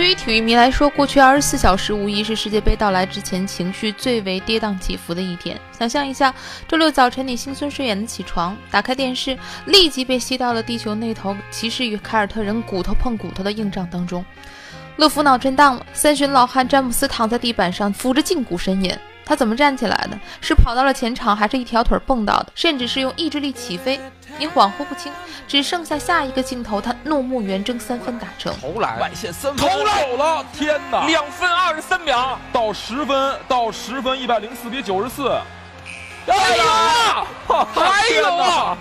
[0.00, 5.60] 对于体育迷来说，过去二十四小时无疑是世界杯到来之前情绪最为跌宕起伏的一天。
[5.78, 6.34] 想象一下，
[6.66, 14.24] 周六早晨你惺忪睡眼的起床，打开电视，立即被吸到了地球那头骑士与凯尔特人骨头碰骨头的硬仗当中。
[14.96, 18.96] 乐福脑震荡了，三旬老汉詹姆斯躺在地板上，扶着胫骨呻吟。
[19.30, 20.18] 他怎么站起来的？
[20.40, 22.50] 是跑到了前场，还是一条腿蹦到的？
[22.56, 24.00] 甚至是用意志力起飞？
[24.38, 25.12] 你恍惚不清，
[25.46, 30.44] 只剩下下一个镜头，他怒目圆睁，三分打成，投篮，外线三分，投篮有了！
[30.52, 35.30] 天哪，两分二十三秒到十分，到十分，一百零四比九十四，
[36.26, 37.26] 还有啊，
[37.72, 38.76] 还有啊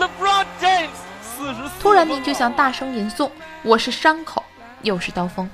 [0.00, 0.88] ，LeBron James
[1.20, 3.30] 四十四，突然你就想大声吟诵
[3.62, 4.42] ：“我是伤口，
[4.80, 5.46] 又是刀锋。”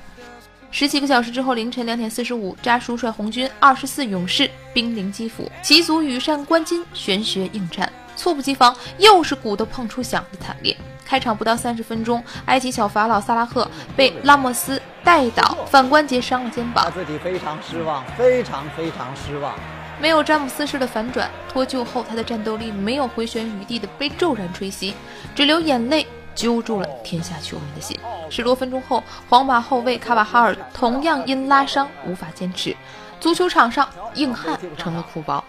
[0.71, 10.75] 十几个小时之后，凌晨两点四十五，扎叔率红军二十四勇士兵临基辅，旗足羽扇纶巾，玄学应战，猝不及防，又是骨头碰出响的惨烈。
[11.03, 19.55] 开场不到三十分钟，埃及小法老萨拉赫被拉莫斯带倒，反关节伤了肩膀，他自己非常失望，非常非常失望。
[19.99, 24.93] 没有詹姆斯式的反转，脱臼后他的战斗力没有回旋余地的被骤然吹熄，
[25.33, 26.05] 只流眼泪。
[26.35, 27.97] 揪住了天下球迷的心。
[28.29, 32.75] 十多分钟后，皇马后卫卡瓦哈尔同样因拉伤无法坚持。
[33.19, 35.43] 足球场上，硬汉成了哭包。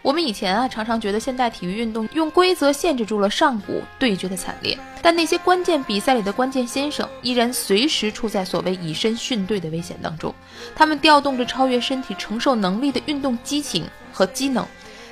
[0.00, 10.32] 我们以前啊，常常觉得现代体育运动用规则限制住了上古对决的惨烈，但那些关键比赛里的关键先生，依然随时处在所谓以身殉队的危险当中。
[10.76, 14.64] 他们调动着超越身体承受能力的运动激情和机能，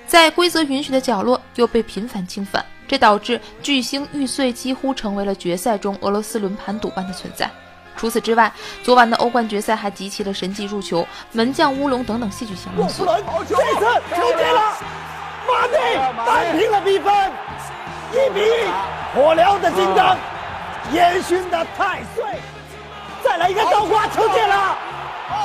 [0.06, 2.64] 在规则允许的角落，又被频繁侵犯。
[2.88, 7.50] 这导致巨星玉碎几乎成为了决赛中俄罗斯轮盘赌般的存在。
[7.96, 13.06] 除此之外，昨晚的欧冠决赛还集齐了神迹入球、门将乌龙等等戏剧性因素。
[13.48, 14.76] 这次球进了，
[15.48, 17.32] 马内扳平了比分，
[18.12, 18.52] 一比一。
[19.14, 20.14] 火燎的金刚，
[20.92, 22.22] 烟熏的太岁，
[23.24, 24.76] 再来一个倒挂球进了，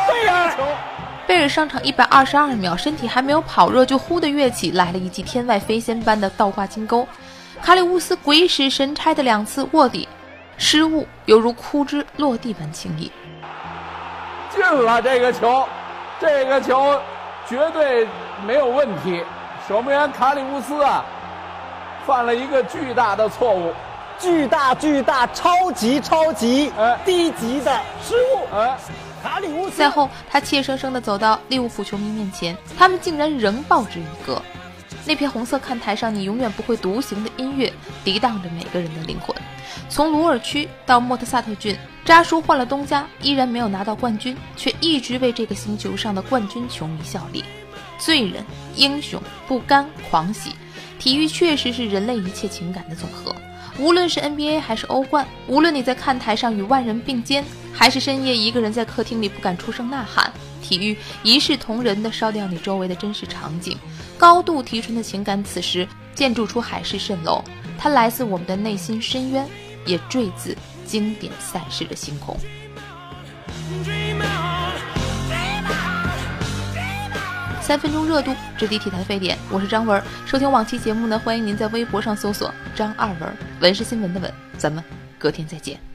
[0.09, 0.53] 贝尔。
[1.31, 7.07] 贝尔上场一百二十二秒，身体还没有跑热，就忽的跃起来了一记天外飞仙般的倒挂金钩。
[7.61, 10.05] 卡里乌斯鬼使神差的两次卧底
[10.57, 13.09] 失误，犹如枯枝落地般轻易。
[14.53, 15.65] 进了这个球，
[16.19, 16.99] 这个球
[17.47, 18.05] 绝对
[18.45, 19.23] 没有问题。
[19.69, 21.05] 守门员卡里乌斯啊，
[22.05, 23.73] 犯了一个巨大的错误，
[24.21, 26.71] 巨大巨大超级超级
[27.03, 28.55] 低级的失误。
[28.55, 28.77] 哎，
[29.23, 29.77] 卡里乌斯。
[29.77, 34.39] 赛后，他怯生生地走到利物浦球迷面前，他们竟然仍报之一个。
[35.05, 37.73] 那片红色看台上，你永远不会独行的音乐，
[38.05, 39.35] 涤荡着每个人的灵魂。
[39.89, 47.43] 从鲁尔区到莫特萨特郡，扎叔换了东家，依然没有拿到冠军，却一直为这个星球上的冠军球迷效力。
[47.97, 48.45] 罪人、
[48.75, 50.51] 英雄、不甘、狂喜，
[50.99, 53.35] 体育确实是人类一切情感的总和。
[53.77, 57.43] 无论是 NBA 还是欧冠，无论你在看台上与万人并肩，
[57.73, 63.77] 还是深夜一个人在客厅里不敢出声呐喊，体育一视同仁的烧掉你周围的真实场景。
[64.17, 67.43] 高度提纯的情感，此时建筑出海市蜃楼。
[67.77, 69.47] 它来自我们的内心深渊，
[69.85, 70.55] 也坠自
[70.85, 72.37] 经典赛事的星空。
[77.61, 79.37] 三分钟热度，直抵体坛沸点。
[79.49, 84.33] 我是张文，收听往期节目呢，欢迎您在微博上搜索“张二文”，文是新闻的文。
[84.57, 84.83] 咱们
[85.19, 85.90] 隔天再见。